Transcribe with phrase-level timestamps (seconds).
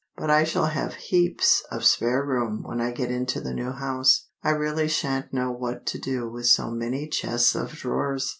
[0.17, 4.29] "But I shall have heaps of spare room when I get into the new house;
[4.41, 8.27] I really shan't know what to do with so many chests of drawers!"